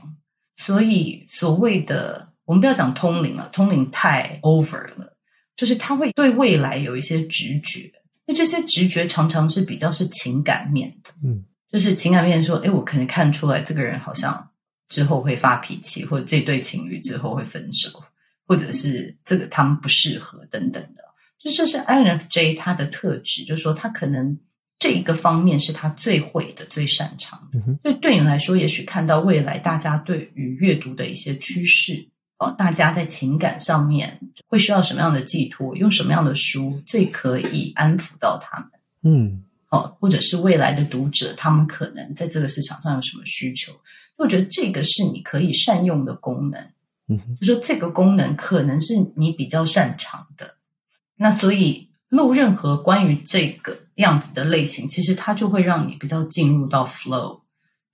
[0.55, 5.15] 所以所谓的我们不要讲通灵了，通灵太 over 了，
[5.55, 7.91] 就是他会对未来有一些直觉，
[8.25, 14.49] 那这些直觉常常是比较是情感面的，嗯，就是情感面说，诶，我可能看出来这个人好像
[14.93, 17.89] 之后会发脾气，或者这对情侣之后会分手。
[18.45, 21.01] 或者是这个他们不适合等等的，
[21.39, 24.37] 就这是 INFJ 他的特质，就是说他可能
[24.77, 27.59] 这一个方面是他最会的、最擅长的。
[27.81, 32.05] 所以对你来说，也许看到未来大家对于阅读的一些趋势
[32.37, 38.69] 哦，大家在情感上面会需要什么样的寄托，用什么样的书最可以安抚到他们？
[39.03, 43.71] 嗯，哦，或者是未来的读者，他们可能在这个市场上有什么需求？
[44.17, 46.69] 我觉得这个是你可以善用的功能。
[47.09, 50.55] 嗯，就说这个功能可能是你比较擅长的，
[51.17, 57.41] 那所以录任何关于这个样子的类型，其实它就会让你比较进入到 flow，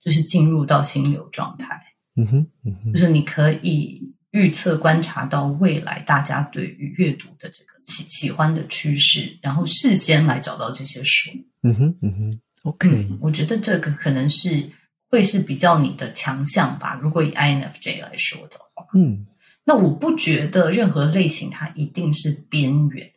[0.00, 1.82] 就是进入到心流状态。
[2.14, 11.30] 嗯哼，嗯哼，就是你可以预测观察到未来大家对于阅读的这个喜喜欢的趋势，然后事先来找到这些书。
[11.62, 14.70] 嗯哼，嗯哼，OK，嗯，我觉得这个可能是
[15.10, 16.98] 会是比较你的强项吧。
[17.02, 18.86] 如果以 INFJ 来说的话。
[18.94, 19.26] 嗯，
[19.64, 23.12] 那我不觉得任何类型它一定是边缘，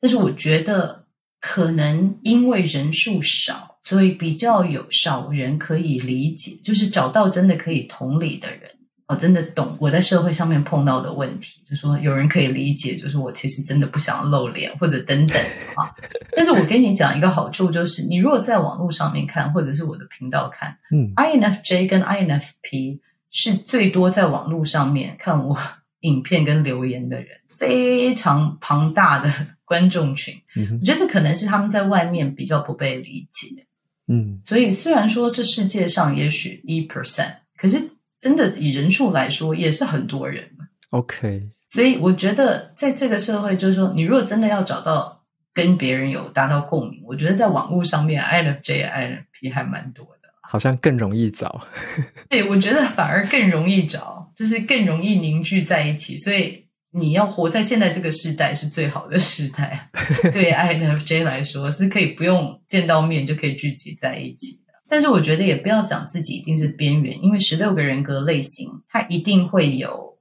[0.00, 1.06] 但是我觉得
[1.40, 8.70] 可能因为人数少，所以比较有少人可以理解，就是找到真的可以同理的人，
[9.08, 15.36] 我真的懂我在社会上面碰到的问题，就是说有人可以理解，就是我其实真的不想露脸或者等等
[15.74, 15.90] 啊。
[16.36, 23.00] 但是我跟你讲一个好处，就是你如果在网络上面看，或者是我的频道看，嗯，INFJ 跟 INFP。
[23.30, 25.54] 是最多在网络上面看我
[26.00, 29.30] 影片跟留言的人，非常庞大的
[29.66, 30.34] 观众群。
[30.56, 33.66] 嗯，我觉得可能是他们在外面比较不被理解。
[34.06, 37.78] 嗯，所以虽然说这世界上也许一 percent，可是
[38.20, 40.48] 真的以人数来说也是很多人。
[40.90, 50.28] OK，所以我觉得在这个社会，就是说，你如果真的要找到跟别人有达到共鸣，我觉得在网络上面，INFJ、INFP 还蛮多的。
[50.40, 51.60] 好像更容易找，
[52.30, 56.16] 对，我觉得反而更容易找，就是更容易凝聚在一起。
[56.16, 59.90] 所以你要活在现在这个时代是最好的时代。
[60.32, 64.67] 对 INFJ 来说，是可以不用见到面就可以聚集在一起的。
[64.88, 70.18] 但是我觉得也不要想自己一定是边缘，因为十六个人格类型，它一定会有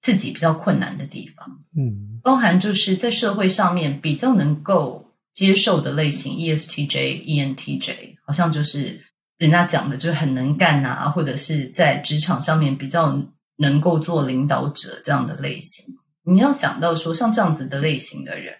[0.00, 1.60] 自己比较困难的地方。
[1.76, 9.00] 嗯，包含就是在社会上面比较能够接受的类型，ESTJ、ENTJ，好像就是。
[9.40, 13.18] 人家讲的就是很能干啊，或者是在职场上面比较
[13.56, 15.82] 能够做领导者这样的类型。
[16.24, 18.52] 你要想到说，像这样子的类型的人，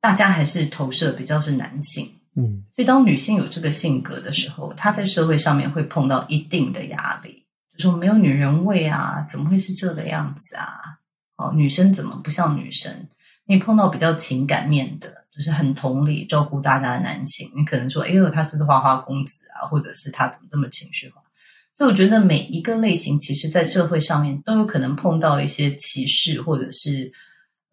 [0.00, 7.44] 大家还是投射比较是男性，嗯，所以当女性有这个性格的时候，她在社会上面会碰到一定的压力，
[7.76, 10.98] 就说没有女人味啊，怎么会是这个样子啊？
[11.36, 13.08] 哦，女生怎么不像女生？
[13.46, 15.22] 你碰到比较情感面的。
[15.34, 19.66] 就是很同理照顾大家的男性，你可能说，哎呦，他是不是花花公子啊？
[19.66, 21.20] 或者是他怎么这么情绪化？
[21.74, 27.12] 所以我觉得每一个类型，其实在社会上面都有可能碰到一些歧视，或者是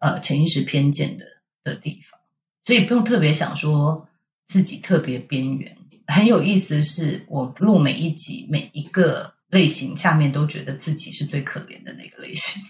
[0.00, 1.24] 呃潜意识偏见的
[1.62, 2.18] 的地方，
[2.64, 4.08] 所以不用特别想说
[4.52, 5.74] 自己特别边缘。
[6.08, 12.62] 很有意思的是，我录每一集每一个类型下面都觉得自己是最可怜的那个类型。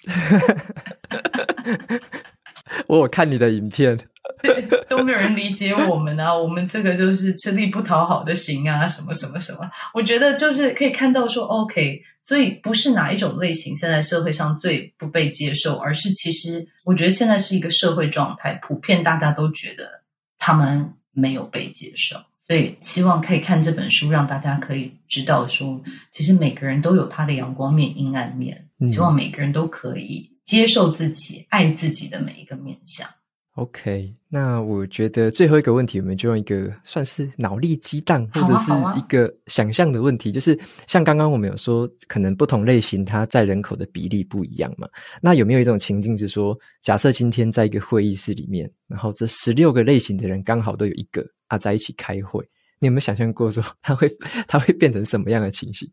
[2.87, 3.99] 我有看你的影片。
[4.41, 6.33] 对，都没有人理解我们啊！
[6.33, 9.69] 我们这个就是吃力不讨好的型啊，什么什么什么。
[9.93, 20.03] 我觉得就是可以看到说，OK，所以不是哪一种类型现在社会上最不被接受，而是其实我觉得现在是一个社会状态，普遍大家都觉得
[20.39, 22.17] 他们没有被接受。
[22.47, 28.69] 所以希望可以看这本书，让大家可以知道说，其实每个人都有他的阳光面、阴暗面。
[28.91, 33.09] 希望每个人都可以接受自己、爱自己的每一个面向。
[33.57, 44.89] OK，那我觉得最后一个问题，我们就用一个算是脑力激荡，或者是一个想象的问题，就是像刚刚我们有说，可能不同类型它在人口的比例不一样嘛。
[45.21, 52.43] 那有没有一种情境是说，假设今天在一个会议室里面，然后这十六个类型的人刚好都有一个啊在一起开会，
[52.79, 54.09] 你有没有想象过说，他会
[54.49, 55.87] 他会变成什么样的情形？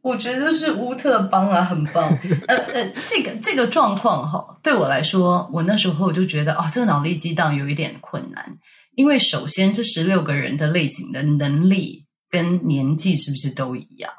[0.00, 2.08] 我觉得是乌特邦啊，很棒。
[2.46, 8.58] 呃呃，这个这个状况哈，对我来说，我那时候就觉得哦，这个脑力激荡有一点困难，
[8.94, 14.12] 因为首先这十六个人的类型的能力跟年纪是不是都一样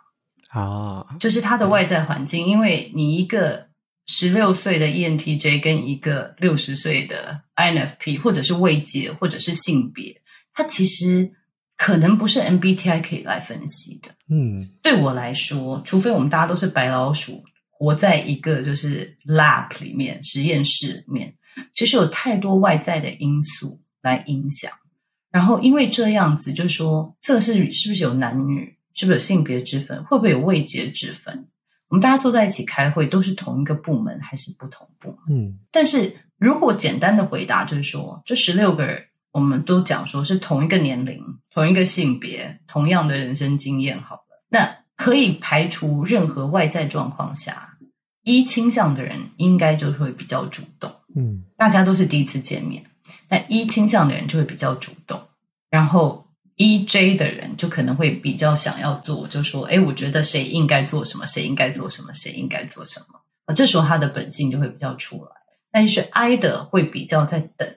[0.50, 1.06] 啊？
[1.20, 3.68] 就是他的外在环境，因为你一个
[4.06, 10.22] 十六岁的 ENTJ 跟一个六十岁的 INFP，或者是位阶，或者是性别，
[10.54, 11.32] 他其实。
[11.80, 14.10] 可能不是 MBTI 可以来分析的。
[14.28, 21.34] 嗯，对我来说，除非我们大家都是白老鼠，活在一个就是 lab 里面，实验室里面，
[21.74, 24.70] 其实有太多外在的因素来影响。
[25.32, 31.48] 然后因为这样子，就是说，这个是是不是有男女，是不是有性别之分，会不会有位阶之分？
[31.88, 35.46] 我们大家坐在一起开会，都是同一个部门还是不同部门？
[35.46, 39.06] 嗯，但是如果简单的回答就是说，这十六个人。
[39.40, 47.78] 我们都讲说是同一个年龄、同一个性别、同样的人生经验，好了，那可以排除任何外在状况下
[48.24, 50.92] 一倾向的人应该就会比较主动。
[51.16, 52.84] 嗯，大家都是第一次见面，
[53.30, 55.22] 那一倾向的人就会比较主动，
[55.70, 56.28] 然后
[56.58, 65.32] EJ 的人就可能会比较想要做，就说：“哎，我觉得谁应该做什么，谁应该做什么，谁应该做什么。”啊，这时候他的本性就会比较出来。
[65.72, 67.70] 但是 I 的会比较在等。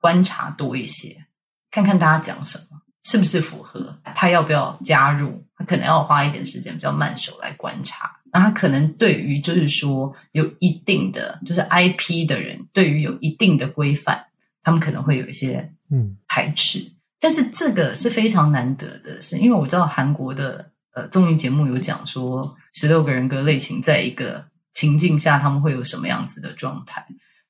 [0.00, 1.26] 观察多一些，
[1.70, 5.44] 看看大家讲什么，是不是符合他要不要加入？
[5.56, 8.20] 他可能要花一点时间，比较慢手来观察。
[8.32, 14.26] 那他可能对于就是说有一定的就是 IP 的人，对于有一定的规范，
[14.62, 16.78] 他们可能会有一些嗯排斥。
[16.78, 27.04] 嗯、但是这个是非常难得的，是因为我知道韩国的呃综艺节目有讲说，十六个人格类型在一个情境下，他们会有什么样子的状态。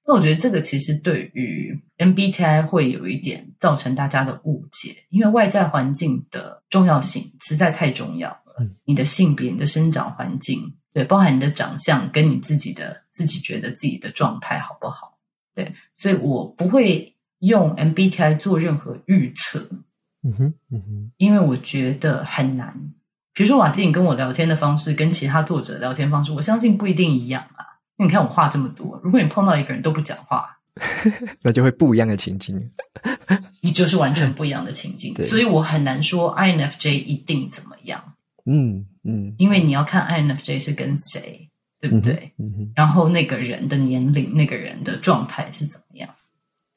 [0.09, 8.57] 那我觉得这个其实对于 MBTI 会有一点造成大家的误解，因为外在环境的重要性实在太重要了。
[8.59, 15.19] 嗯，你的性别、你的生长环境，对，包含你的长相跟你自己的自己觉得自己的状态好不好？
[15.55, 19.69] 对，所以我不会用 MBTI 做任何预测。
[20.23, 22.95] 嗯哼，嗯哼，因为我觉得很难。
[23.35, 27.58] 比如说瓦基，你跟我聊天的方式跟其他作者聊天方式，我相信不一定一样啊。
[27.99, 30.59] 你看我话这么多，如果你碰到一个人都不讲话，
[31.43, 32.71] 那就会不一样的情境，
[33.61, 35.15] 你就是完全不一样的情境。
[35.23, 38.15] 所以我很难说 INFJ 一定怎么样。
[38.47, 41.49] 嗯嗯，嗯因为你要看 INFJ 是跟谁，
[41.81, 42.33] 对不对？
[42.39, 46.09] 嗯嗯、然后那个人的年龄、那个人的状态是怎么样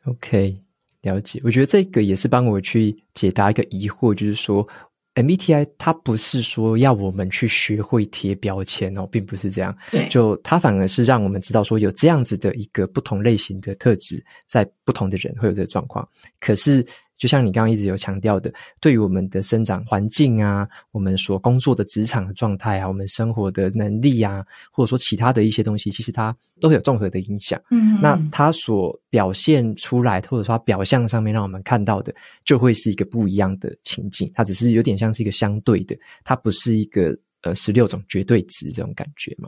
[0.06, 0.60] ？OK，
[1.02, 1.40] 了解。
[1.44, 4.68] 我觉得这个也是帮我去解答一个疑惑，就是说。
[5.16, 9.76] MBTI 它不是说要我们去学会贴标签哦，并不是这样。
[9.92, 16.08] 对，就它反而是让我们知道说有这样子的一个不同类型的特质，在不同的人会有这个状况。
[16.40, 16.86] 可是。
[17.22, 27.62] 就像你刚刚一直有强调的，对于我们的生长环境啊，我们所工作的职场的状态啊，我们生活的能力啊，或者说其他的一些东西，其实它都会有综合的影响。
[27.70, 32.12] 嗯，那它所表现出来，或者说它表象上面让我们看到的，
[32.44, 34.28] 就会是一个不一样的情境。
[34.34, 39.48] 它只是有点像是一个相对的，它不是一个呃十六种绝对值这种感觉嘛？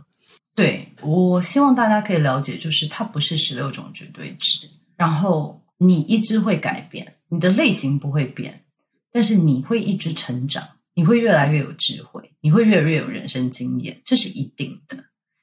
[0.53, 7.15] 对，我希望大家可以了解，就是它不是十六种绝对值，然后你一直会改变。
[7.33, 8.63] 你的类型不会变，
[9.11, 10.63] 但是你会一直成长，
[10.93, 14.95] 你会越来越有智慧，你会越来越有人生经验，这是一定的。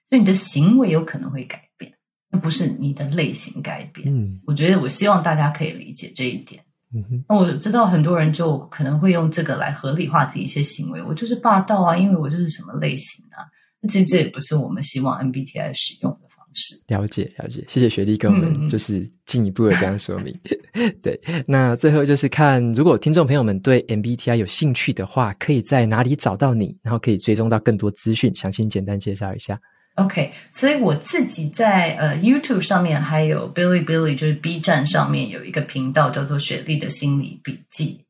[0.07, 1.93] 所以你的行为有可能会改变，
[2.31, 4.07] 那不是你的类型改变。
[4.09, 6.65] 嗯，我觉得我希望大家可以理解这一点。
[6.95, 13.43] 嗯哼，那我知道很多人就可能会用这个来合理化自己一些行为，我就是霸道啊，因为我就是什么类型啊。
[13.81, 16.29] 那其实这也不是我们希望 MBTI 使用的。
[16.89, 20.37] 了解了解，谢谢雪莉跟我们就是进一步的这样说明。
[20.73, 29.61] 嗯、 对，那最后就是看，如果听众朋友们对 MBTI 有兴趣的话，可以在哪里找到你，然后可以追踪到更多资讯，详细简单介绍一下。
[29.97, 38.01] OK，所以我自己在呃 YouTube 上面，还有 Billy Billy 就是 B 站上面有一个频道叫做雪莉的心理笔记，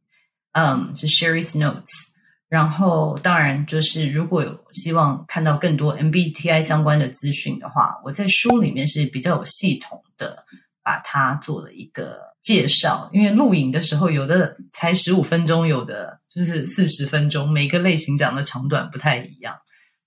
[0.53, 2.10] 嗯，是 Sherry's Notes。
[2.51, 10.45] 然后，当然就是如果有希望看到更多 MBTI 相关的资讯的话，我在书里面是比较有系统的
[10.83, 13.09] 把它做了一个介绍。
[13.13, 19.57] 因为录影的时候，有的才十五分钟，有的就是四十分钟，每个类型讲的长短不太一样。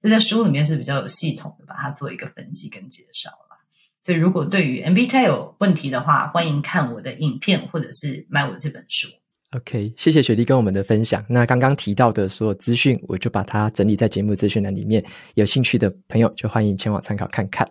[0.02, 3.58] 所以在书里面是比较有系统的把它做一个分析跟介绍了。
[4.02, 9.08] 所以如果对于 MBTI 有问题的话，欢迎看我的影片或者是买我这本书。
[9.56, 11.24] OK，谢谢雪莉跟我们的分享。
[11.30, 15.04] 那刚刚提到的所有资讯，我就把它整理在节目资讯栏里面。
[15.36, 17.68] 有兴趣的朋友就欢迎前往参考看看。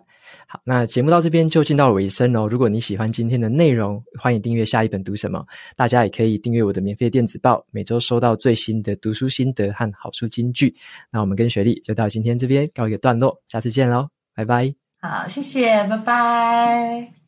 [0.47, 2.47] 好，那节目到这边就进到尾声哦。
[2.47, 5.45] 如果你喜欢今天的内容，欢迎订阅下一本读什么。
[5.75, 10.73] 大家也可以订阅我的免费电子报，每周收到最新的读书心得和好书金句。
[11.11, 14.73] 那我们跟雪莉就到今天这边告一个段落，下次见喽，拜拜。
[15.01, 17.22] 好，谢谢，拜拜。